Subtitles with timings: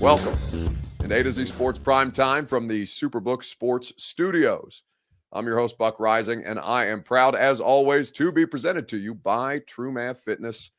[0.00, 4.84] Welcome in A to Z Sports Prime Time from the Superbook Sports Studios.
[5.32, 8.96] I'm your host, Buck Reising, and I am proud, as always, to be presented to
[8.96, 10.70] you by True Math Fitness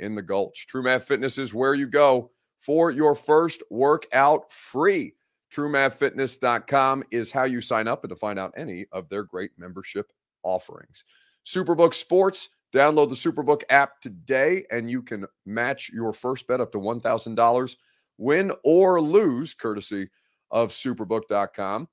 [0.00, 0.66] in the Gulch.
[0.66, 5.14] True Math Fitness is where you go for your first workout free.
[5.52, 10.12] TrueMathFitness.com is how you sign up and to find out any of their great membership
[10.42, 11.04] offerings.
[11.46, 16.72] Superbook Sports, download the Superbook app today and you can match your first bet up
[16.72, 17.76] to $1,000,
[18.18, 20.08] win or lose, courtesy
[20.50, 21.88] of Superbook.com.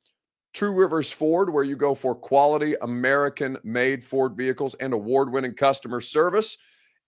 [0.53, 5.53] Two Rivers Ford, where you go for quality American made Ford vehicles and award winning
[5.53, 6.57] customer service.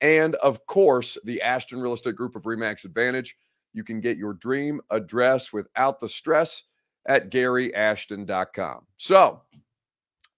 [0.02, 3.36] And of course, the Ashton Real Estate Group of Remax Advantage.
[3.74, 6.64] You can get your dream address without the stress
[7.08, 8.88] at GaryAshton.com.
[8.98, 9.42] So,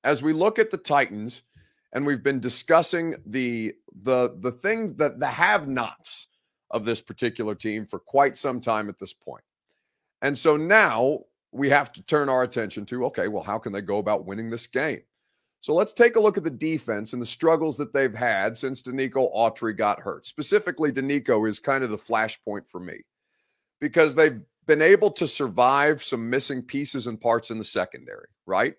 [0.04, 1.44] as we look at the Titans,
[1.94, 6.28] and we've been discussing the the the things that the have-nots
[6.72, 9.44] of this particular team for quite some time at this point.
[10.22, 11.20] And so now
[11.52, 14.50] we have to turn our attention to okay, well, how can they go about winning
[14.50, 15.02] this game?
[15.60, 18.84] So let's take a look at the defense and the struggles that they've had since
[18.84, 20.26] Denico Autry got hurt.
[20.26, 23.00] Specifically, Denico is kind of the flashpoint for me
[23.82, 28.76] because they've been able to survive some missing pieces and parts in the secondary, right?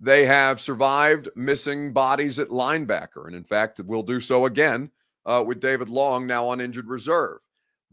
[0.00, 3.26] They have survived missing bodies at linebacker.
[3.26, 4.90] And in fact, will do so again
[5.26, 7.38] uh, with David Long now on injured reserve.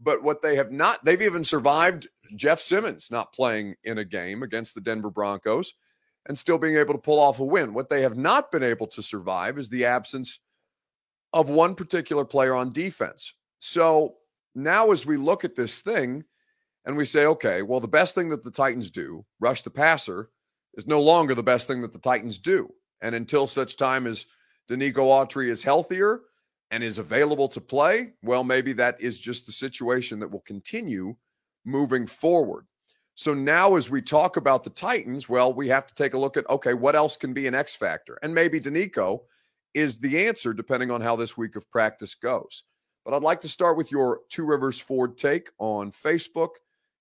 [0.00, 4.42] But what they have not, they've even survived Jeff Simmons not playing in a game
[4.42, 5.74] against the Denver Broncos
[6.26, 7.74] and still being able to pull off a win.
[7.74, 10.40] What they have not been able to survive is the absence
[11.32, 13.34] of one particular player on defense.
[13.58, 14.16] So
[14.54, 16.24] now, as we look at this thing
[16.84, 20.30] and we say, okay, well, the best thing that the Titans do, rush the passer,
[20.78, 22.72] is no longer the best thing that the Titans do.
[23.02, 24.24] And until such time as
[24.70, 26.20] Denico Autry is healthier
[26.70, 31.16] and is available to play, well, maybe that is just the situation that will continue
[31.64, 32.66] moving forward.
[33.16, 36.36] So now, as we talk about the Titans, well, we have to take a look
[36.36, 38.16] at okay, what else can be an X factor?
[38.22, 39.22] And maybe Denico
[39.74, 42.62] is the answer, depending on how this week of practice goes.
[43.04, 46.50] But I'd like to start with your Two Rivers Ford take on Facebook,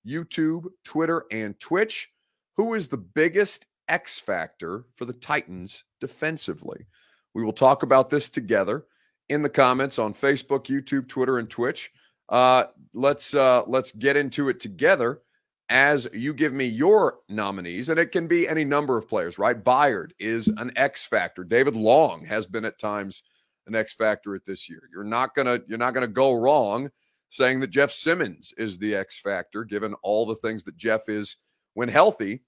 [0.07, 2.09] YouTube, Twitter, and Twitch.
[2.57, 6.87] Who is the biggest X factor for the Titans defensively?
[7.33, 8.85] We will talk about this together
[9.29, 11.91] in the comments on Facebook, YouTube, Twitter, and Twitch.
[12.29, 15.21] Uh, let's uh, let's get into it together
[15.69, 19.63] as you give me your nominees, and it can be any number of players, right?
[19.63, 21.43] Byard is an X factor.
[21.43, 23.23] David Long has been at times
[23.67, 24.89] an X factor at this year.
[24.91, 26.89] You're not gonna you're not gonna go wrong
[27.29, 31.35] saying that Jeff Simmons is the X factor, given all the things that Jeff is
[31.77, 32.41] when healthy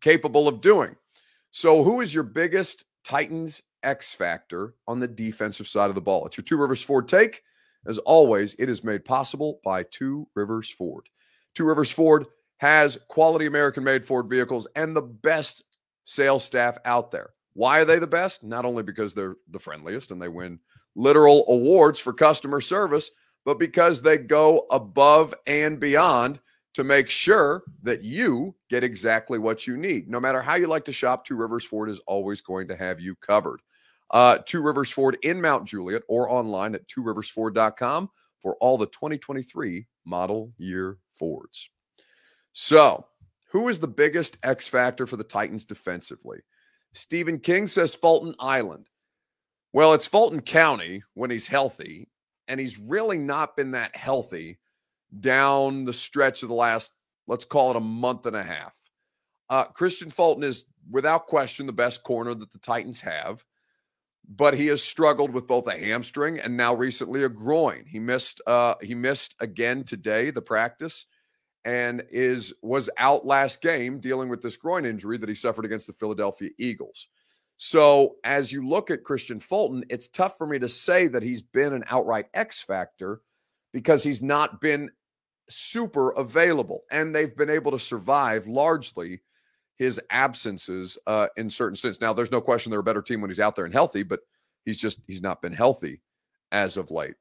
[0.00, 0.96] capable of doing.
[1.52, 6.26] So, who is your biggest Titans X factor on the defensive side of the ball?
[6.26, 7.42] It's your Two Rivers Ford take.
[7.86, 11.08] As always, it is made possible by Two Rivers Ford.
[11.54, 15.62] Two Rivers Ford has quality American made Ford vehicles and the best
[16.02, 17.30] sales staff out there.
[17.52, 18.42] Why are they the best?
[18.42, 20.58] Not only because they're the friendliest and they win
[20.96, 23.12] literal awards for customer service,
[23.44, 26.40] but because they go above and beyond
[26.74, 30.08] to make sure that you get exactly what you need.
[30.08, 33.00] No matter how you like to shop, Two Rivers Ford is always going to have
[33.00, 33.60] you covered.
[34.10, 39.86] Uh, Two Rivers Ford in Mount Juliet or online at tworiversford.com for all the 2023
[40.04, 41.68] model year Fords.
[42.52, 43.06] So,
[43.50, 46.38] who is the biggest X factor for the Titans defensively?
[46.92, 48.86] Stephen King says Fulton Island.
[49.72, 52.08] Well, it's Fulton County when he's healthy,
[52.46, 54.58] and he's really not been that healthy
[55.20, 56.92] down the stretch of the last,
[57.26, 58.74] let's call it a month and a half.
[59.50, 63.44] Uh, Kristian Fulton is without question the best corner that the Titans have
[64.28, 67.84] but he has struggled with both a hamstring and now recently a groin.
[67.86, 71.06] He missed uh he missed again today the practice
[71.64, 75.86] and is was out last game dealing with this groin injury that he suffered against
[75.86, 77.08] the Philadelphia Eagles.
[77.56, 81.42] So, as you look at Kristian Fulton, it's tough for me to say that he's
[81.42, 83.22] been an outright X factor
[83.72, 84.90] because he's not been
[85.48, 89.20] super available and they've been able to survive largely
[89.76, 92.00] his absences uh, in certain stints.
[92.00, 94.20] Now, there's no question they're a better team when he's out there and healthy, but
[94.68, 96.02] He's just he's not been healthy
[96.52, 97.14] as of late.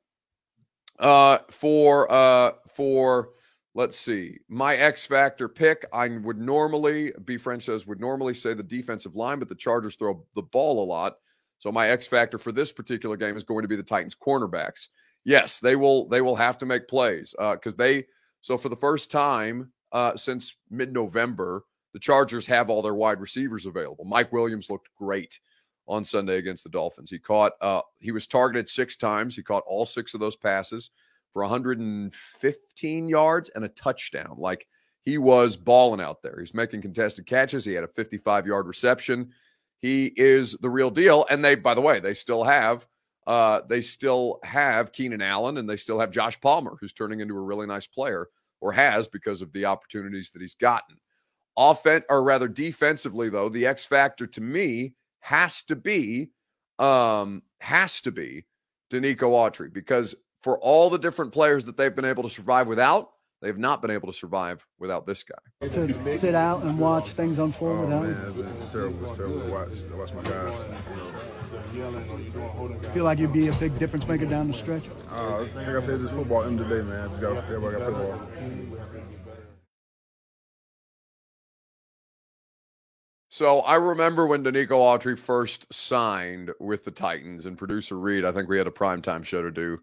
[0.99, 3.29] Uh, for uh, for
[3.73, 5.85] let's see, my X factor pick.
[5.93, 9.95] I would normally, B French says, would normally say the defensive line, but the Chargers
[9.95, 11.19] throw the ball a lot.
[11.59, 14.89] So my X factor for this particular game is going to be the Titans cornerbacks.
[15.23, 16.09] Yes, they will.
[16.09, 18.03] They will have to make plays because uh, they.
[18.41, 21.63] So for the first time uh, since mid-November,
[21.93, 24.05] the Chargers have all their wide receivers available.
[24.05, 25.39] Mike Williams looked great
[25.87, 27.09] on Sunday against the Dolphins.
[27.09, 27.53] He caught.
[27.61, 29.35] Uh, he was targeted six times.
[29.35, 30.91] He caught all six of those passes
[31.33, 34.35] for 115 yards and a touchdown.
[34.37, 34.67] Like
[35.03, 36.37] he was balling out there.
[36.39, 37.63] He's making contested catches.
[37.63, 39.31] He had a 55 yard reception.
[39.79, 41.25] He is the real deal.
[41.29, 42.85] And they, by the way, they still have.
[43.27, 47.35] Uh, they still have Keenan Allen and they still have Josh Palmer, who's turning into
[47.35, 48.29] a really nice player
[48.61, 50.95] or has because of the opportunities that he's gotten.
[51.57, 56.29] Offense, or rather defensively, though, the X factor to me has to be,
[56.79, 58.45] um, has to be
[58.89, 63.09] Denico Autry because for all the different players that they've been able to survive without,
[63.41, 65.67] they've not been able to survive without this guy.
[65.67, 69.05] To sit out and watch things unfold oh, without man, it's, it's terrible.
[69.05, 69.79] It's terrible to watch.
[69.79, 70.63] To watch my guys.
[72.93, 74.83] Feel like you'd be a big difference maker down the stretch.
[75.11, 77.09] Uh, like I said, it's football end of the day, man.
[77.09, 78.27] Just got everybody got to play ball.
[83.29, 88.31] So I remember when Denico Autry first signed with the Titans and producer Reed, I
[88.31, 89.77] think we had a primetime show to do.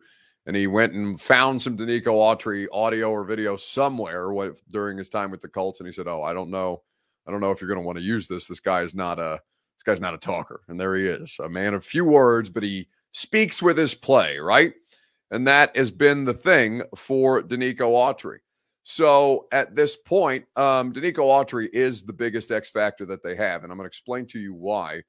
[0.46, 5.08] And he went and found some Denico Autry audio or video somewhere what, during his
[5.08, 5.80] time with the Colts.
[5.80, 6.82] And he said, Oh, I don't know.
[7.26, 8.46] I don't know if you're going to want to use this.
[8.46, 9.40] This guy is not a
[9.76, 10.62] this guy's not a talker.
[10.68, 14.38] And there he is, a man of few words, but he speaks with his play,
[14.38, 14.74] right?
[15.30, 18.38] And that has been the thing for Denico Autry.
[18.84, 23.62] So at this point, um, Denico Autry is the biggest X factor that they have.
[23.62, 25.02] And I'm going to explain to you why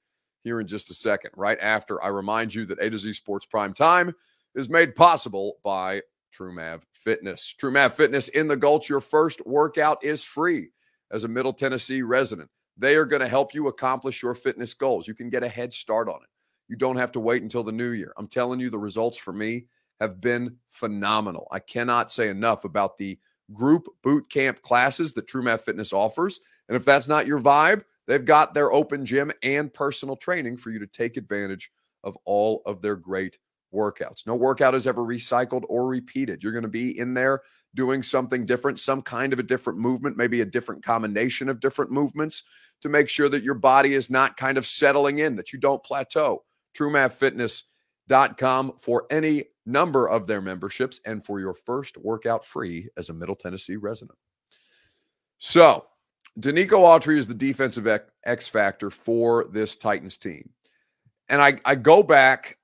[0.44, 3.46] here in just a second, right after I remind you that A to Z Sports
[3.46, 4.14] Prime Time
[4.56, 6.02] is made possible by
[6.34, 7.54] TrueMav Fitness.
[7.62, 10.70] TrueMav Fitness in the Gulch, your first workout is free
[11.12, 12.50] as a Middle Tennessee resident.
[12.78, 15.08] They are going to help you accomplish your fitness goals.
[15.08, 16.30] You can get a head start on it.
[16.68, 18.12] You don't have to wait until the new year.
[18.18, 19.68] I'm telling you, the results for me
[20.02, 21.48] have been phenomenal.
[21.52, 23.18] I cannot say enough about the
[23.54, 26.40] group boot camp classes that TrueMav Fitness offers.
[26.68, 30.72] And if that's not your vibe, they've got their open gym and personal training for
[30.72, 31.72] you to take advantage
[32.04, 33.38] of all of their great
[33.76, 34.26] workouts.
[34.26, 36.42] No workout is ever recycled or repeated.
[36.42, 37.42] You're going to be in there
[37.76, 41.92] doing something different, some kind of a different movement, maybe a different combination of different
[41.92, 42.44] movements
[42.82, 45.84] to make sure that your body is not kind of settling in, that you don't
[45.84, 46.44] plateau.
[46.78, 53.14] TrueMavFitness.com for any number of their memberships and for your first workout free as a
[53.14, 54.18] Middle Tennessee resident.
[55.38, 55.86] So,
[56.40, 57.88] Denico Autry is the defensive
[58.26, 60.50] X factor for this Titans team.
[61.30, 62.58] And I, I go back,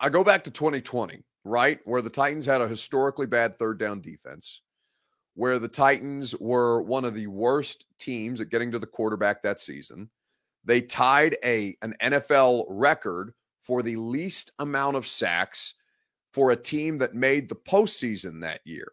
[0.00, 1.78] I go back to 2020, right?
[1.84, 4.62] Where the Titans had a historically bad third down defense,
[5.34, 9.60] where the Titans were one of the worst teams at getting to the quarterback that
[9.60, 10.10] season.
[10.64, 13.32] They tied a an NFL record
[13.62, 15.74] for the least amount of sacks
[16.32, 18.92] for a team that made the postseason that year.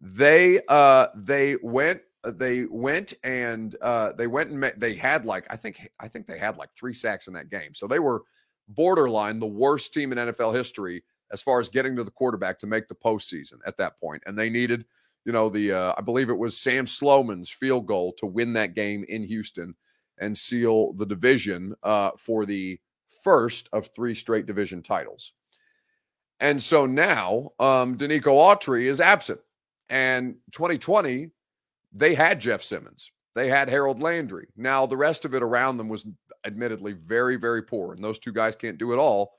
[0.00, 5.46] They uh they went they went and uh they went and met, they had like
[5.50, 7.74] I think I think they had like 3 sacks in that game.
[7.74, 8.22] So they were
[8.68, 12.66] borderline the worst team in NFL history as far as getting to the quarterback to
[12.66, 14.22] make the postseason at that point.
[14.26, 14.84] And they needed,
[15.24, 18.74] you know, the uh, I believe it was Sam Sloman's field goal to win that
[18.74, 19.74] game in Houston
[20.18, 22.78] and seal the division uh, for the
[23.22, 25.32] first of three straight division titles.
[26.40, 29.40] And so now um, Denico Autry is absent.
[29.88, 31.30] And 2020,
[31.92, 33.12] they had Jeff Simmons.
[33.34, 34.48] They had Harold Landry.
[34.56, 36.06] Now, the rest of it around them was
[36.44, 37.92] admittedly very, very poor.
[37.92, 39.34] And those two guys can't do it all.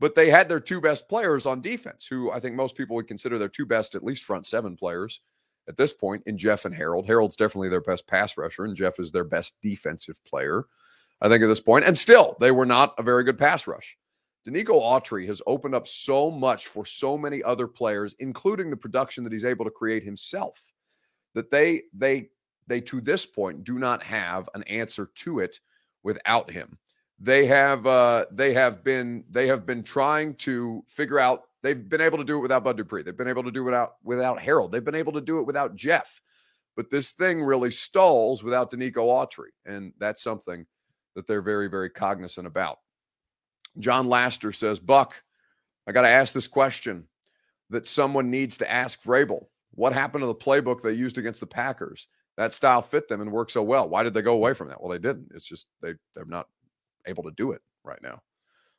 [0.00, 3.08] But they had their two best players on defense, who I think most people would
[3.08, 5.20] consider their two best, at least front seven players
[5.68, 7.06] at this point, in Jeff and Harold.
[7.06, 10.64] Harold's definitely their best pass rusher, and Jeff is their best defensive player.
[11.20, 11.84] I think, at this point.
[11.84, 13.98] And still, they were not a very good pass rush.
[14.46, 19.24] Denico Autry has opened up so much for so many other players, including the production
[19.24, 20.62] that he's able to create himself,
[21.34, 22.28] that they they
[22.66, 25.58] they to this point do not have an answer to it
[26.02, 26.78] without him.
[27.20, 32.00] They have uh they have been they have been trying to figure out they've been
[32.00, 33.02] able to do it without Bud Dupree.
[33.02, 34.72] They've been able to do it without without Harold.
[34.72, 36.20] They've been able to do it without Jeff.
[36.78, 39.50] But this thing really stalls without Denico Autry.
[39.66, 40.64] And that's something
[41.16, 42.78] that they're very, very cognizant about.
[43.80, 45.20] John Laster says, Buck,
[45.88, 47.08] I got to ask this question
[47.70, 49.46] that someone needs to ask Vrabel.
[49.72, 52.06] What happened to the playbook they used against the Packers?
[52.38, 53.88] That style fit them and worked so well.
[53.88, 54.80] Why did they go away from that?
[54.80, 55.32] Well, they didn't.
[55.34, 56.46] It's just they they're not
[57.06, 58.22] able to do it right now.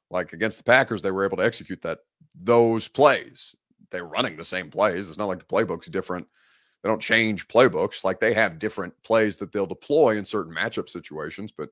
[0.09, 1.99] Like against the Packers, they were able to execute that
[2.33, 3.53] those plays.
[3.91, 5.09] They're running the same plays.
[5.09, 6.25] It's not like the playbook's different.
[6.81, 8.05] They don't change playbooks.
[8.05, 11.67] Like they have different plays that they'll deploy in certain matchup situations, but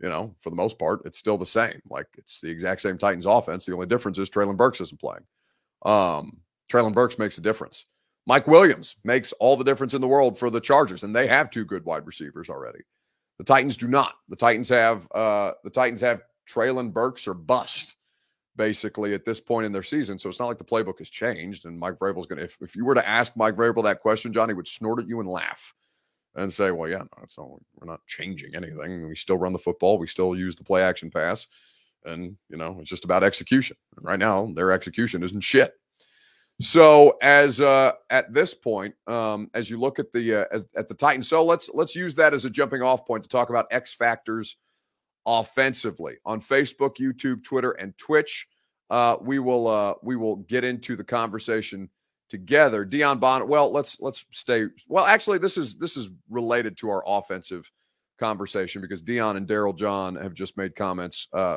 [0.00, 1.80] you know, for the most part, it's still the same.
[1.88, 3.66] Like it's the exact same Titans offense.
[3.66, 5.24] The only difference is Treylon Burks isn't playing.
[5.86, 6.40] Um,
[6.72, 7.84] Treylon Burks makes a difference.
[8.26, 11.50] Mike Williams makes all the difference in the world for the Chargers, and they have
[11.50, 12.80] two good wide receivers already.
[13.38, 14.14] The Titans do not.
[14.28, 17.96] The Titans have uh, the Titans have Treylon Burks or bust
[18.56, 20.18] basically at this point in their season.
[20.18, 21.64] So it's not like the playbook has changed.
[21.64, 24.34] And Mike Vrabel's going to, if, if you were to ask Mike Vrabel that question,
[24.34, 25.72] Johnny would snort at you and laugh
[26.34, 29.08] and say, well, yeah, no, it's not, we're not changing anything.
[29.08, 29.98] We still run the football.
[29.98, 31.46] We still use the play action pass.
[32.04, 33.78] And, you know, it's just about execution.
[33.96, 35.72] And right now, their execution isn't shit.
[36.60, 40.88] So as uh, at this point, um, as you look at the uh, as, at
[40.88, 43.66] the Titans, so let's let's use that as a jumping off point to talk about
[43.70, 44.56] X factors
[45.24, 48.46] offensively on Facebook, YouTube, Twitter, and Twitch.
[48.90, 51.88] Uh, we will uh, we will get into the conversation
[52.28, 52.84] together.
[52.84, 53.48] Dion Bonnet.
[53.48, 54.66] Well, let's let's stay.
[54.86, 57.70] Well, actually, this is this is related to our offensive
[58.18, 61.56] conversation because Dion and Daryl John have just made comments, uh,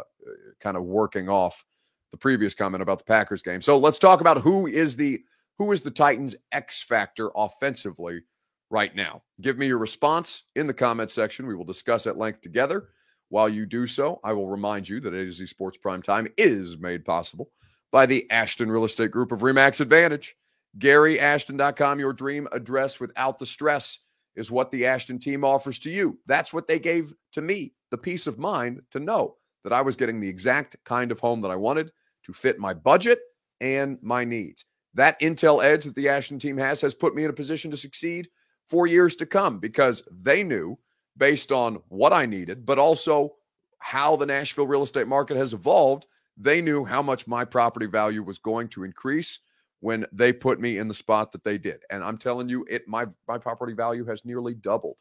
[0.62, 1.66] kind of working off
[2.14, 3.60] the previous comment about the Packers game.
[3.60, 5.22] So let's talk about who is the
[5.58, 8.22] who is the Titans X factor offensively
[8.70, 9.24] right now.
[9.42, 11.48] Give me your response in the comment section.
[11.48, 12.90] We will discuss at length together.
[13.30, 16.28] While you do so, I will remind you that A to Z Sports Prime Time
[16.38, 17.50] is made possible
[17.92, 20.36] by the Ashton Real Estate Group of Remax Advantage.
[20.78, 24.00] GaryAshton.com, your dream address without the stress
[24.36, 26.20] is what the Ashton team offers to you.
[26.28, 29.96] That's what they gave to me the peace of mind to know that I was
[29.96, 31.92] getting the exact kind of home that I wanted
[32.24, 33.20] to fit my budget
[33.62, 34.66] and my needs.
[34.94, 37.78] That intel edge that the Ashton team has has put me in a position to
[37.78, 38.30] succeed
[38.68, 40.78] for years to come because they knew
[41.18, 43.36] based on what I needed, but also
[43.80, 46.06] how the Nashville real estate market has evolved.
[46.38, 49.40] They knew how much my property value was going to increase
[49.82, 51.82] when they put me in the spot that they did.
[51.90, 54.98] And I'm telling you, it my my property value has nearly doubled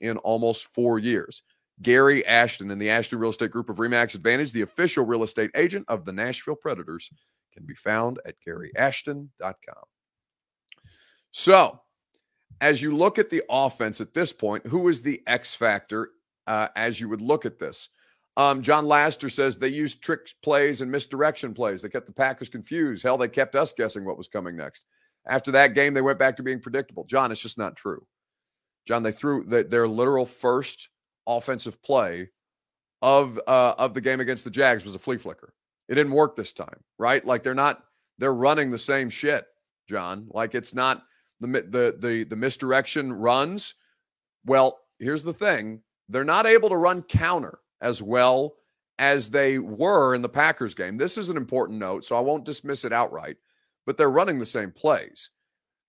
[0.00, 1.42] in almost four years.
[1.82, 5.50] Gary Ashton and the Ashton Real Estate Group of Remax Advantage, the official real estate
[5.54, 7.10] agent of the Nashville Predators,
[7.54, 9.84] can be found at garyashton.com.
[11.32, 11.80] So,
[12.60, 16.10] as you look at the offense at this point, who is the X factor
[16.46, 17.88] uh, as you would look at this?
[18.36, 21.82] Um, John Laster says they used trick plays and misdirection plays.
[21.82, 23.02] They kept the Packers confused.
[23.02, 24.86] Hell, they kept us guessing what was coming next.
[25.26, 27.04] After that game, they went back to being predictable.
[27.04, 28.06] John, it's just not true.
[28.86, 30.88] John, they threw the, their literal first
[31.26, 32.28] offensive play
[33.02, 35.54] of uh, of the game against the Jags was a flea flicker.
[35.88, 37.24] It didn't work this time, right?
[37.24, 37.84] Like they're not
[38.18, 39.46] they're running the same shit,
[39.88, 40.26] John.
[40.30, 41.04] Like it's not
[41.40, 43.74] the the the the misdirection runs.
[44.44, 48.56] Well, here's the thing: they're not able to run counter as well
[48.98, 50.98] as they were in the Packers game.
[50.98, 53.38] This is an important note, so I won't dismiss it outright.
[53.86, 55.30] But they're running the same plays.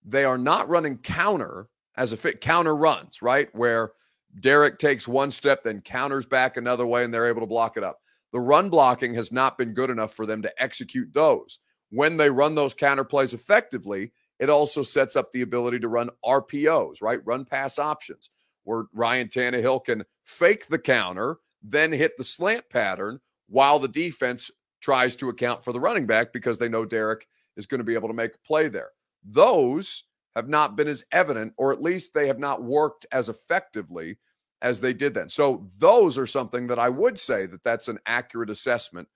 [0.04, 3.54] They are not running counter as a fit counter runs, right?
[3.54, 3.92] Where
[4.40, 7.84] Derrick takes one step, then counters back another way, and they're able to block it
[7.84, 8.00] up.
[8.32, 11.60] The run blocking has not been good enough for them to execute those.
[11.90, 16.10] When they run those counter plays effectively, it also sets up the ability to run
[16.26, 17.20] RPOs, right?
[17.26, 18.30] Run pass options,
[18.64, 24.50] where Ryan Tannehill can fake the counter, then hit the slant pattern while the defense
[24.80, 27.94] tries to account for the running back because they know Derrick is going to be
[27.94, 28.90] able to make a play there.
[29.24, 30.04] Those
[30.36, 34.18] have not been as evident, or at least they have not worked as effectively
[34.62, 35.30] as they did then.
[35.30, 39.08] So those are something that I would say that that's an accurate assessment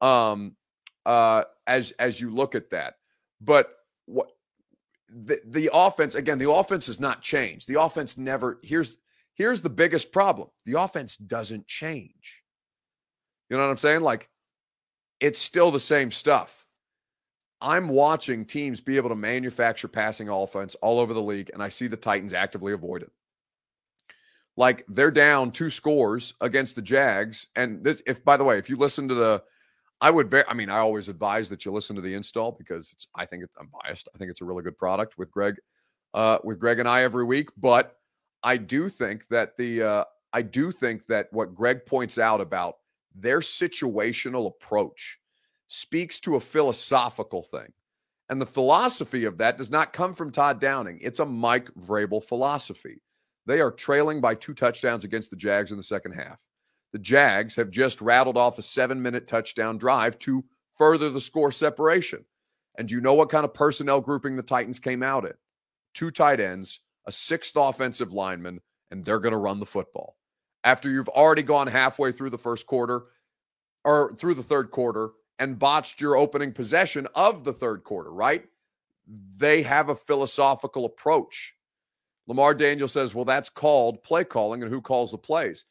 [0.00, 0.56] um,
[1.06, 2.94] uh, as as you look at that.
[3.40, 3.70] But
[4.06, 4.28] what
[5.08, 7.68] the the offense again, the offense has not changed.
[7.68, 8.58] The offense never.
[8.62, 8.98] Here's
[9.34, 12.42] here's the biggest problem: the offense doesn't change.
[13.48, 14.02] You know what I'm saying?
[14.02, 14.28] Like
[15.20, 16.57] it's still the same stuff.
[17.60, 21.68] I'm watching teams be able to manufacture passing offense all over the league, and I
[21.68, 23.10] see the Titans actively avoid it.
[24.56, 27.46] Like they're down two scores against the Jags.
[27.54, 29.42] And this, if by the way, if you listen to the,
[30.00, 32.90] I would very, I mean, I always advise that you listen to the install because
[32.92, 34.08] it's, I think it, I'm biased.
[34.12, 35.56] I think it's a really good product with Greg,
[36.12, 37.50] uh, with Greg and I every week.
[37.56, 37.96] But
[38.42, 42.78] I do think that the, uh, I do think that what Greg points out about
[43.14, 45.18] their situational approach
[45.68, 47.72] speaks to a philosophical thing.
[48.30, 50.98] And the philosophy of that does not come from Todd Downing.
[51.00, 53.00] It's a Mike Vrabel philosophy.
[53.46, 56.38] They are trailing by two touchdowns against the Jags in the second half.
[56.92, 60.44] The Jags have just rattled off a seven minute touchdown drive to
[60.76, 62.24] further the score separation.
[62.76, 65.32] And you know what kind of personnel grouping the Titans came out in?
[65.94, 68.60] Two tight ends, a sixth offensive lineman,
[68.90, 70.16] and they're going to run the football.
[70.64, 73.06] After you've already gone halfway through the first quarter
[73.84, 78.44] or through the third quarter and botched your opening possession of the third quarter, right?
[79.36, 81.54] They have a philosophical approach.
[82.26, 85.64] Lamar Daniel says, well, that's called play calling, and who calls the plays?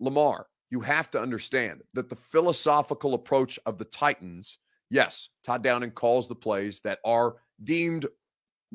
[0.00, 4.58] Lamar, you have to understand that the philosophical approach of the Titans,
[4.90, 8.06] yes, Todd Downing calls the plays that are deemed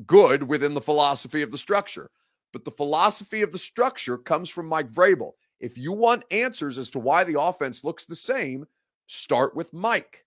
[0.06, 2.10] good within the philosophy of the structure.
[2.52, 5.32] But the philosophy of the structure comes from Mike Vrabel.
[5.60, 8.64] If you want answers as to why the offense looks the same,
[9.08, 10.24] start with Mike.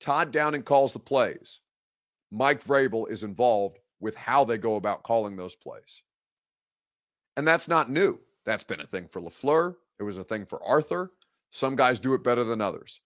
[0.00, 1.60] Todd Downing calls the plays.
[2.30, 6.02] Mike Vrabel is involved with how they go about calling those plays.
[7.36, 8.20] And that's not new.
[8.44, 9.76] That's been a thing for LaFleur.
[9.98, 11.12] It was a thing for Arthur.
[11.50, 13.00] Some guys do it better than others.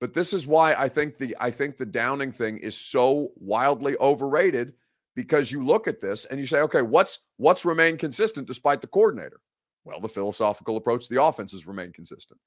[0.00, 3.96] But this is why I think the I think the Downing thing is so wildly
[3.98, 4.72] overrated
[5.14, 8.86] because you look at this and you say, okay, what's what's remained consistent despite the
[8.86, 9.40] coordinator?
[9.84, 12.40] Well, the philosophical approach to the offense has remained consistent.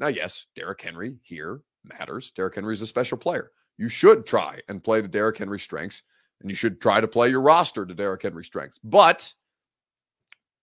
[0.00, 2.30] Now, yes, Derrick Henry here matters.
[2.30, 3.52] Derrick Henry is a special player.
[3.76, 6.02] You should try and play to Derrick Henry's strengths,
[6.40, 8.78] and you should try to play your roster to Derrick Henry's strengths.
[8.82, 9.32] But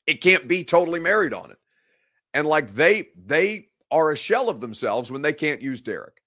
[0.07, 1.57] it can't be totally married on it.
[2.33, 6.21] And like they they are a shell of themselves when they can't use Derrick.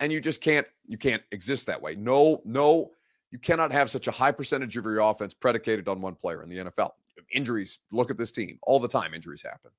[0.00, 1.94] And you just can't you can't exist that way.
[1.94, 2.90] No, no,
[3.30, 6.48] you cannot have such a high percentage of your offense predicated on one player in
[6.48, 6.92] the NFL.
[7.32, 8.58] Injuries, look at this team.
[8.62, 9.70] All the time injuries happen.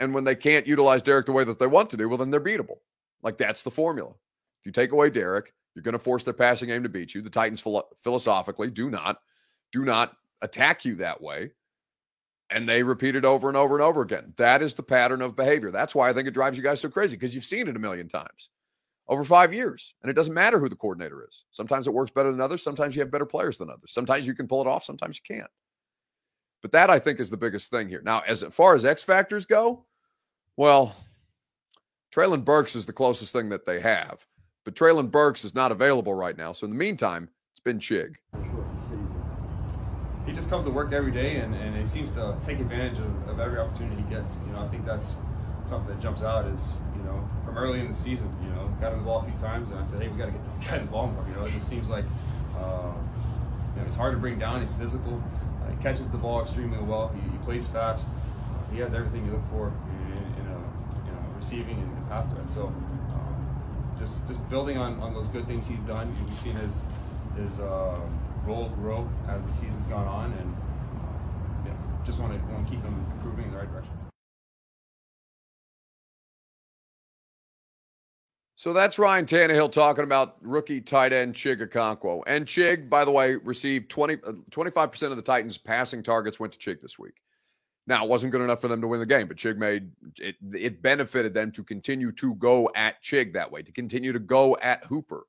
[0.00, 2.30] And when they can't utilize Derrick the way that they want to do, well, then
[2.30, 2.78] they're beatable.
[3.22, 4.10] Like that's the formula.
[4.10, 7.22] If you take away Derrick, you're going to force their passing game to beat you.
[7.22, 9.18] The Titans philo- philosophically do not,
[9.72, 11.52] do not attack you that way.
[12.50, 14.32] And they repeat it over and over and over again.
[14.36, 15.70] That is the pattern of behavior.
[15.70, 17.80] That's why I think it drives you guys so crazy because you've seen it a
[17.80, 18.50] million times
[19.08, 19.94] over five years.
[20.02, 21.44] And it doesn't matter who the coordinator is.
[21.50, 22.62] Sometimes it works better than others.
[22.62, 23.92] Sometimes you have better players than others.
[23.92, 24.84] Sometimes you can pull it off.
[24.84, 25.50] Sometimes you can't.
[26.62, 28.02] But that I think is the biggest thing here.
[28.02, 29.84] Now, as far as X factors go,
[30.58, 30.94] well,
[32.12, 34.26] Treylon Burks is the closest thing that they have.
[34.64, 36.52] But Treylon Burks is not available right now.
[36.52, 38.16] So in the meantime, it's been Chig.
[40.26, 43.28] He just comes to work every day and, and he seems to take advantage of,
[43.28, 44.34] of every opportunity he gets.
[44.46, 45.14] You know, I think that's
[45.64, 46.60] something that jumps out is,
[46.96, 49.38] you know, from early in the season, you know, got him the ball a few
[49.38, 51.24] times and I said, hey, we got to get this guy the ball more.
[51.28, 52.04] You know, it just seems like,
[52.58, 52.92] uh,
[53.74, 54.60] you know, he's hard to bring down.
[54.60, 55.22] He's physical.
[55.62, 57.08] Uh, he catches the ball extremely well.
[57.14, 58.08] He, he plays fast.
[58.46, 59.72] Uh, he has everything you look for
[60.12, 60.58] in, in a,
[61.06, 62.50] you know, receiving and, and pass threat.
[62.50, 66.12] So um, just just building on, on those good things he's done.
[66.24, 66.80] We've seen his
[67.36, 67.98] his uh,
[68.44, 72.70] role grow as the season's gone on, and uh, yeah, just want to want to
[72.70, 73.92] keep him improving in the right direction.
[78.56, 82.22] So that's Ryan Tannehill talking about rookie tight end Chig Okonkwo.
[82.26, 86.52] And Chig, by the way, received 20, 25% uh, of the Titans' passing targets went
[86.54, 87.14] to Chig this week.
[87.88, 90.36] Now, it wasn't good enough for them to win the game, but Chig made it,
[90.52, 94.58] it benefited them to continue to go at Chig that way, to continue to go
[94.60, 95.24] at Hooper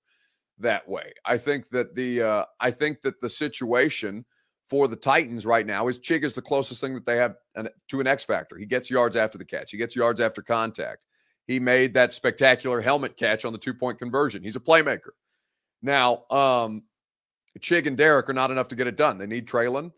[0.59, 1.13] that way.
[1.23, 4.25] I think that the uh, I think that the situation
[4.67, 7.69] for the Titans right now is Chig is the closest thing that they have an,
[7.87, 8.57] to an X factor.
[8.57, 9.71] He gets yards after the catch.
[9.71, 10.99] He gets yards after contact.
[11.47, 14.43] He made that spectacular helmet catch on the two point conversion.
[14.43, 15.11] He's a playmaker.
[15.81, 16.83] Now, um,
[17.59, 19.17] Chig and Derrick are not enough to get it done.
[19.17, 19.93] They need Treylon.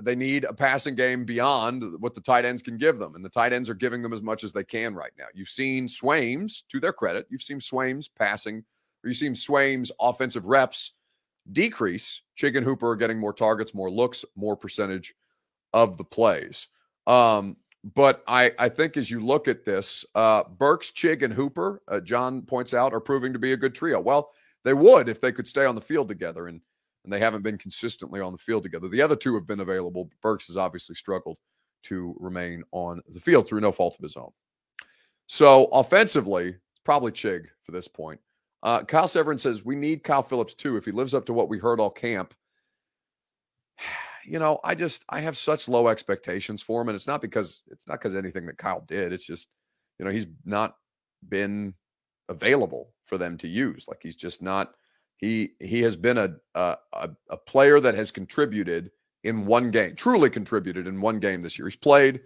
[0.00, 3.14] They need a passing game beyond what the tight ends can give them.
[3.14, 5.26] And the tight ends are giving them as much as they can right now.
[5.34, 8.64] You've seen Swaim's, to their credit, you've seen Swaim's passing,
[9.04, 10.92] or you've seen Swaim's offensive reps
[11.50, 12.22] decrease.
[12.38, 15.14] Chig and Hooper are getting more targets, more looks, more percentage
[15.72, 16.68] of the plays.
[17.06, 17.56] Um,
[17.94, 22.00] but I, I think as you look at this, uh, Burks, Chig, and Hooper, uh,
[22.00, 24.00] John points out, are proving to be a good trio.
[24.00, 24.30] Well,
[24.64, 26.60] they would if they could stay on the field together, and
[27.04, 28.88] and they haven't been consistently on the field together.
[28.88, 30.10] The other two have been available.
[30.22, 31.38] Burks has obviously struggled
[31.84, 34.30] to remain on the field through no fault of his own.
[35.26, 38.20] So offensively, it's probably Chig for this point.
[38.62, 40.76] Uh, Kyle Severin says we need Kyle Phillips too.
[40.76, 42.34] If he lives up to what we heard all camp,
[44.24, 47.62] you know, I just I have such low expectations for him, and it's not because
[47.68, 49.12] it's not because anything that Kyle did.
[49.12, 49.48] It's just,
[49.98, 50.76] you know, he's not
[51.28, 51.74] been
[52.28, 53.86] available for them to use.
[53.88, 54.74] Like he's just not.
[55.22, 56.76] He he has been a a,
[57.30, 58.90] a player that has contributed
[59.22, 61.68] in one game, truly contributed in one game this year.
[61.68, 62.22] He's played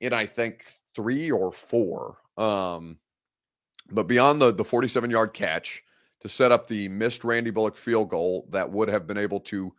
[0.00, 0.64] in I think
[0.96, 2.16] three or four.
[2.38, 2.96] Um,
[3.90, 5.82] but beyond the the 47 yard catch
[6.20, 9.74] to set up the missed Randy Bullock field goal that would have been able to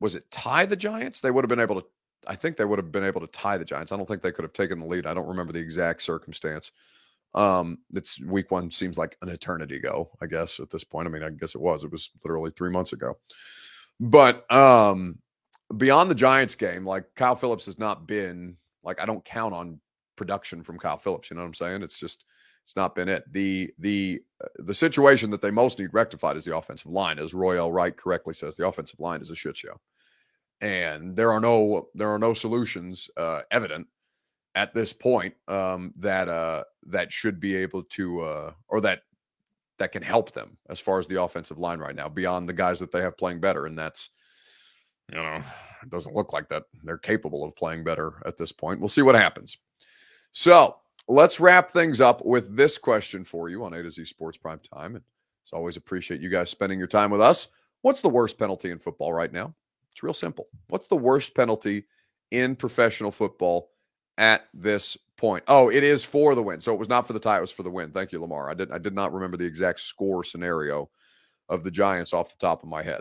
[0.00, 1.20] was it tie the Giants?
[1.20, 1.86] They would have been able to.
[2.26, 3.92] I think they would have been able to tie the Giants.
[3.92, 5.06] I don't think they could have taken the lead.
[5.06, 6.72] I don't remember the exact circumstance.
[7.34, 11.06] Um, it's week one seems like an eternity ago, I guess, at this point.
[11.06, 11.84] I mean, I guess it was.
[11.84, 13.18] It was literally three months ago.
[14.00, 15.18] But um
[15.76, 19.80] beyond the Giants game, like Kyle Phillips has not been like I don't count on
[20.16, 21.30] production from Kyle Phillips.
[21.30, 21.82] You know what I'm saying?
[21.82, 22.24] It's just
[22.64, 23.24] It's not been it.
[23.32, 27.34] The the uh, the situation that they most need rectified is the offensive line, as
[27.34, 27.72] Roy L.
[27.72, 28.56] Wright correctly says.
[28.56, 29.80] The offensive line is a shit show,
[30.60, 33.86] and there are no there are no solutions uh, evident
[34.56, 39.02] at this point um, that uh, that should be able to uh, or that
[39.78, 42.80] that can help them as far as the offensive line right now, beyond the guys
[42.80, 44.10] that they have playing better, and that's
[45.10, 45.36] you know
[45.82, 48.80] it doesn't look like that they're capable of playing better at this point.
[48.80, 49.58] We'll see what happens.
[50.32, 54.38] So let's wrap things up with this question for you on A to Z Sports
[54.38, 54.96] Prime Time.
[54.96, 55.04] And
[55.44, 57.48] as always, appreciate you guys spending your time with us.
[57.82, 59.54] What's the worst penalty in football right now?
[59.92, 60.48] It's real simple.
[60.68, 61.84] What's the worst penalty
[62.30, 63.70] in professional football
[64.18, 65.44] at this point?
[65.48, 66.60] Oh, it is for the win.
[66.60, 67.90] So it was not for the tie, it was for the win.
[67.90, 68.50] Thank you, Lamar.
[68.50, 70.90] I did I did not remember the exact score scenario
[71.48, 73.00] of the Giants off the top of my head.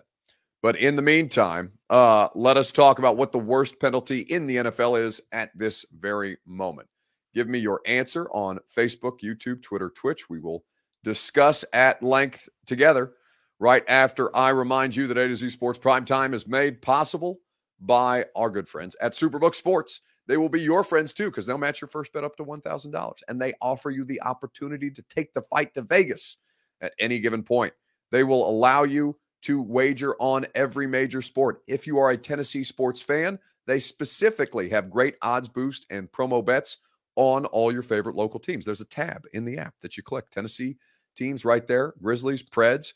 [0.62, 4.58] But in the meantime, uh, let us talk about what the worst penalty in the
[4.58, 6.88] NFL is at this very moment.
[7.36, 10.30] Give me your answer on Facebook, YouTube, Twitter, Twitch.
[10.30, 10.64] We will
[11.04, 13.14] discuss at length together
[13.60, 17.42] right after I remind you that A to Z Sports Prime Time is made possible
[17.80, 20.02] by our good friends at Superbook Sports.
[20.28, 23.14] They will be your friends too because they'll match your first bet up to $1,000
[23.28, 26.38] and they offer you the opportunity to take the fight to Vegas
[26.82, 27.74] at any given point.
[28.12, 31.62] They will allow you to wager on every major sport.
[31.68, 36.44] If you are a Tennessee sports fan, they specifically have great odds boost and promo
[36.44, 36.78] bets
[37.16, 38.66] on all your favorite local teams.
[38.66, 40.30] There's a tab in the app that you click.
[40.32, 40.78] Tennessee
[41.16, 42.94] teams right there, Grizzlies, Preds,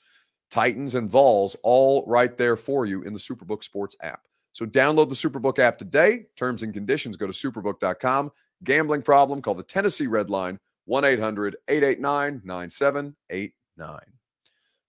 [0.50, 4.22] Titans, and Vols, all right there for you in the Superbook Sports app.
[4.60, 6.26] So download the Superbook app today.
[6.36, 8.30] Terms and conditions go to superbook.com.
[8.66, 14.00] Gambling problem, call the Tennessee Red Line 1 800 889 9789.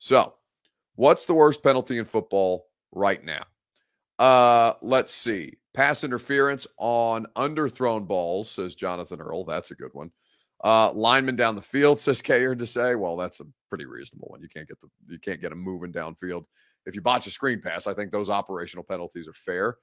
[0.01, 0.35] So,
[0.97, 3.45] what's the worst penalty in football right now?
[4.19, 5.53] Uh, let's see.
[5.73, 9.45] Pass interference on underthrown balls, says Jonathan Earl.
[9.45, 10.11] That's a good one.
[10.65, 12.97] Uh, lineman down the field, says Kayer to say.
[12.97, 14.43] Well, that's a pretty reasonable one.
[14.43, 16.47] You can't get the you can't get him moving downfield.
[16.91, 19.77] If you botch a screen pass, I think those operational penalties are fair.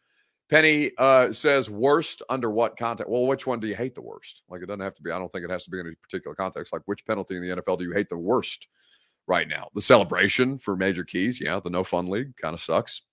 [0.49, 3.09] Penny uh, says worst under what context?
[3.09, 4.43] Well, which one do you hate the worst?
[4.49, 5.09] Like it doesn't have to be.
[5.09, 6.73] I don't think it has to be in a particular context.
[6.73, 8.67] Like which penalty in the NFL do you hate the worst
[9.25, 9.69] right now?
[9.73, 11.61] The celebration for major keys, yeah.
[11.61, 13.03] The no fun league kind of sucks.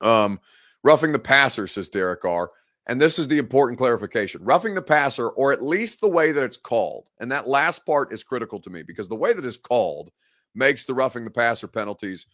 [0.00, 0.38] Um,
[0.84, 2.52] roughing the passer, says Derek R.
[2.86, 6.44] And this is the important clarification roughing the passer, or at least the way that
[6.44, 7.08] it's called.
[7.20, 10.12] And that last part is critical to me because the way that it's called
[10.54, 12.26] makes the roughing the passer penalties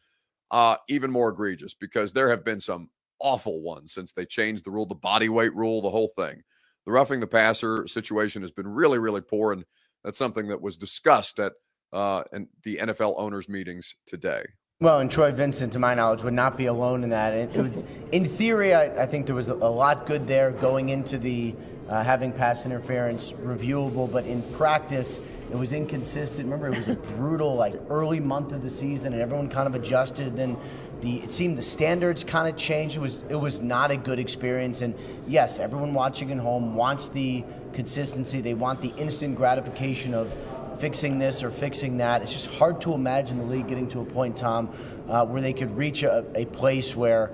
[0.55, 2.89] uh, even more egregious because there have been some
[3.19, 6.43] awful ones since they changed the rule, the body weight rule, the whole thing.
[6.87, 9.53] The roughing the passer situation has been really, really poor.
[9.53, 9.65] And
[10.05, 11.55] that's something that was discussed at
[11.93, 14.45] uh, and the NFL owners' meetings today.
[14.81, 17.33] Well, and Troy Vincent, to my knowledge, would not be alone in that.
[17.33, 20.91] It, it was, in theory, I, I, think there was a, lot good there going
[20.91, 21.55] into the
[21.89, 26.45] uh, having pass interference reviewable, but in practice, it was inconsistent.
[26.45, 29.75] Remember, it was a brutal, like early month of the season, and everyone kind of
[29.75, 30.37] adjusted.
[30.37, 30.57] Then
[31.01, 32.97] the it seemed the standards kind of changed.
[32.97, 34.81] It was it was not a good experience.
[34.83, 34.95] And
[35.29, 38.41] yes, everyone watching at home wants the consistency.
[38.41, 40.33] They want the instant gratification of
[40.79, 42.23] fixing this or fixing that.
[42.23, 44.71] It's just hard to imagine the league getting to a point, Tom,
[45.09, 47.33] uh, where they could reach a, a place where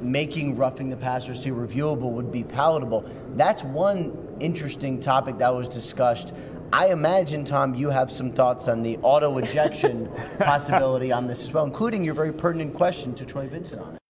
[0.00, 3.08] making roughing the passers to reviewable would be palatable.
[3.36, 6.34] That's one interesting topic that was discussed.
[6.74, 10.10] I imagine, Tom, you have some thoughts on the auto ejection
[10.40, 14.00] possibility on this as well, including your very pertinent question to Troy Vincent on it.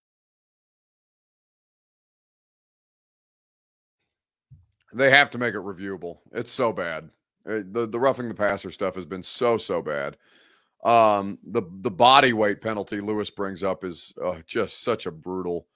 [4.94, 6.20] They have to make it reviewable.
[6.32, 7.10] It's so bad.
[7.46, 10.16] Uh, the the roughing the passer stuff has been so so bad.
[10.84, 15.66] Um, the the body weight penalty Lewis brings up is uh, just such a brutal,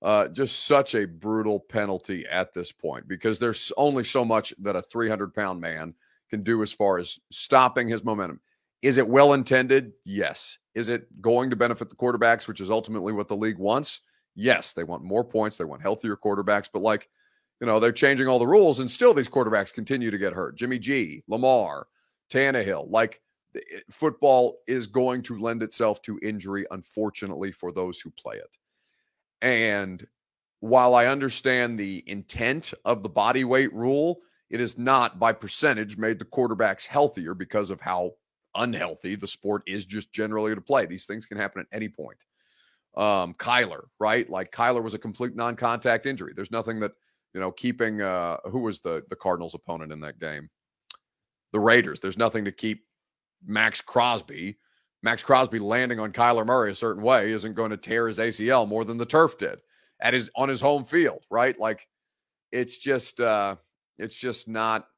[0.00, 4.74] uh, just such a brutal penalty at this point because there's only so much that
[4.74, 5.94] a 300 pound man
[6.30, 8.40] can do as far as stopping his momentum.
[8.82, 9.92] Is it well intended?
[10.04, 10.56] Yes.
[10.74, 14.00] Is it going to benefit the quarterbacks, which is ultimately what the league wants?
[14.34, 14.72] Yes.
[14.72, 15.56] They want more points.
[15.56, 17.08] They want healthier quarterbacks, but like
[17.60, 20.56] you know, they're changing all the rules, and still these quarterbacks continue to get hurt.
[20.56, 21.86] Jimmy G, Lamar,
[22.32, 22.90] Tannehill.
[22.90, 23.20] Like
[23.90, 28.56] football is going to lend itself to injury, unfortunately, for those who play it.
[29.42, 30.06] And
[30.60, 35.96] while I understand the intent of the body weight rule, it is not by percentage
[35.96, 38.12] made the quarterbacks healthier because of how
[38.56, 40.86] unhealthy the sport is just generally to play.
[40.86, 42.18] These things can happen at any point.
[42.96, 44.28] Um, Kyler, right?
[44.28, 46.32] Like Kyler was a complete non-contact injury.
[46.34, 46.92] There's nothing that
[47.34, 50.48] you know, keeping uh who was the the Cardinals opponent in that game?
[51.52, 52.00] The Raiders.
[52.00, 52.84] There's nothing to keep
[53.46, 54.58] Maxx Crosby.
[55.02, 58.68] Maxx Crosby landing on Kyler Murray a certain way isn't going to tear his ACL
[58.68, 59.60] more than the turf did
[60.00, 61.58] at his on his home field, right?
[61.58, 61.86] Like
[62.52, 63.56] it's just uh
[64.00, 64.88] it's just not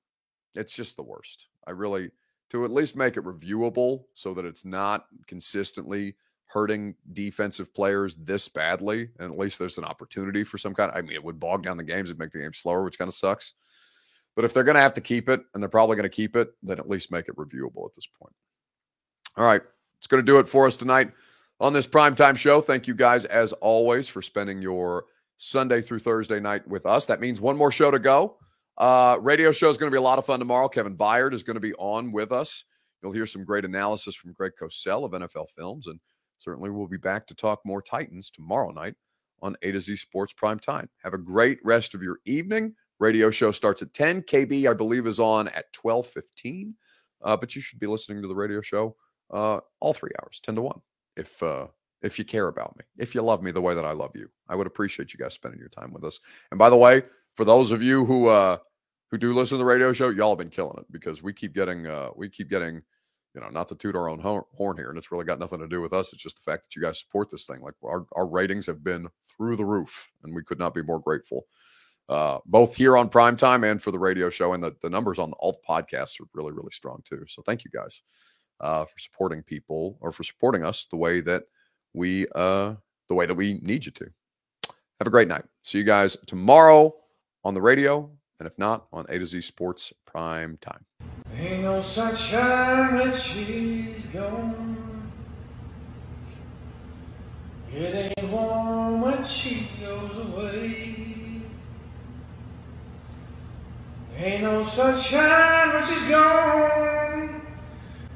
[0.55, 1.49] it's just the worst.
[1.67, 2.11] I really
[2.51, 8.47] to at least make it reviewable so that it's not consistently hurting defensive players this
[8.47, 9.09] badly.
[9.19, 11.63] And at least there's an opportunity for some kind of, I mean, it would bog
[11.63, 13.55] down the games, it'd make the game slower, which kind of sucks.
[14.37, 16.37] But if they're going to have to keep it, and they're probably going to keep
[16.37, 18.35] it, then at least make it reviewable at this point.
[19.39, 19.63] All right.
[19.97, 21.11] It's going to do it for us tonight
[21.59, 22.61] on this primetime show.
[22.61, 25.05] Thank you guys, as always, for spending your
[25.39, 27.07] Sunday through Thursday night with us.
[27.07, 28.37] That means one more show to go.
[28.79, 30.69] Uh, radio show is going to be a lot of fun tomorrow.
[30.69, 32.65] Kevin Byard is going to be on with us.
[33.03, 36.01] You'll hear some great analysis from Greg Cosell of NFL Films, and
[36.39, 38.95] certainly we'll be back to talk more Titans tomorrow night
[39.43, 40.89] on A to Z Sports Prime Time.
[41.03, 42.75] Have a great rest of your evening.
[42.99, 44.23] Radio show starts at 10.
[44.23, 46.75] KB, I believe, is on at 12:15.
[47.21, 48.97] Uh, but you should be listening to the radio show
[49.33, 50.81] uh, all three hours, 10 to 1.
[51.17, 51.67] If uh,
[52.03, 54.29] if you care about me, if you love me the way that I love you,
[54.49, 56.21] I would appreciate you guys spending your time with us.
[56.51, 57.03] And by the way,
[57.37, 58.59] for those of you who uh
[59.11, 61.55] who do listen to the radio show, y'all have been killing it because we keep
[61.55, 62.83] getting uh we keep getting
[63.35, 65.69] you know, not to toot our own horn here, and it's really got nothing to
[65.69, 66.13] do with us.
[66.13, 67.61] It's just the fact that you guys support this thing.
[67.61, 71.01] Like our, our ratings have been through the roof, and we could not be more
[71.01, 71.47] grateful.
[72.09, 75.19] Uh, both here on prime time and for the radio show, and the, the numbers
[75.19, 77.25] on all the podcasts are really, really strong too.
[77.27, 78.03] So thank you guys
[78.61, 81.45] uh, for supporting people or for supporting us the way that
[81.95, 82.75] we uh,
[83.09, 84.11] the way that we need you to.
[84.99, 85.45] Have a great night.
[85.65, 86.95] See you guys tomorrow
[87.45, 90.85] on the radio, and if not, on A to Z Sports Prime Time.
[91.37, 95.13] Ain't no sunshine when she's gone.
[97.73, 101.43] It ain't warm when she goes away.
[104.17, 107.43] Ain't no sunshine when she's gone.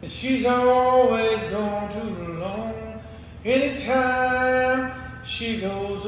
[0.02, 3.02] And she's always gone too long.
[3.44, 4.92] Anytime
[5.24, 6.04] she goes